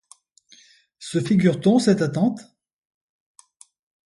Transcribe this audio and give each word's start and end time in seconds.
Se 0.97 1.19
figure-t-on 1.21 1.77
cette 1.77 2.01
attente? 2.01 2.55